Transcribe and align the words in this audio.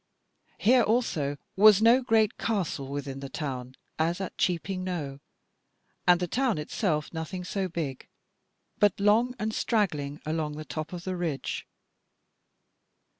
Here 0.57 0.81
also 0.81 1.37
was 1.55 1.79
no 1.79 2.01
great 2.01 2.39
castle 2.39 2.87
within 2.87 3.19
the 3.19 3.29
town 3.29 3.75
as 3.99 4.19
at 4.19 4.35
Cheaping 4.35 4.83
Knowe, 4.83 5.19
and 6.07 6.19
the 6.19 6.25
town 6.25 6.57
itself 6.57 7.13
nothing 7.13 7.43
so 7.43 7.67
big, 7.67 8.07
but 8.79 8.99
long 8.99 9.35
and 9.37 9.53
straggling 9.53 10.19
along 10.25 10.53
the 10.57 10.65
top 10.65 10.91
of 10.91 11.03
the 11.03 11.15
ridge. 11.15 11.67